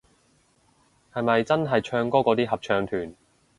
[1.13, 3.13] 係咪真係唱歌嗰啲合唱團